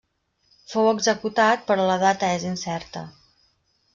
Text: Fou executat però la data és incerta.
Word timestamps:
Fou 0.71 0.87
executat 0.91 1.67
però 1.69 1.85
la 1.89 1.99
data 2.05 2.31
és 2.39 2.47
incerta. 2.55 3.07